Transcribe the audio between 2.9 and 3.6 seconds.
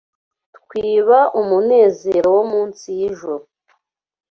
y,ijuru